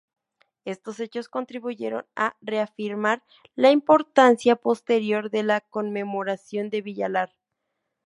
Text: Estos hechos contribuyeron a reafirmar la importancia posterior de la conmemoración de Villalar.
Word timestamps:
Estos 0.65 0.99
hechos 0.99 1.29
contribuyeron 1.29 2.07
a 2.15 2.35
reafirmar 2.41 3.21
la 3.53 3.69
importancia 3.69 4.55
posterior 4.55 5.29
de 5.29 5.43
la 5.43 5.61
conmemoración 5.61 6.71
de 6.71 6.81
Villalar. 6.81 7.35